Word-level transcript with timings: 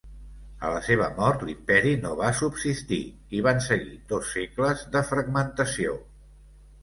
A 0.67 0.69
la 0.75 0.79
seva 0.85 1.07
mort 1.17 1.43
l'imperi 1.49 1.91
no 2.05 2.13
va 2.21 2.31
subsistir 2.39 2.99
i 3.39 3.43
van 3.49 3.61
seguir 3.65 3.95
dos 4.13 4.31
segles 4.37 4.83
de 4.97 5.03
fragmentació. 5.11 5.97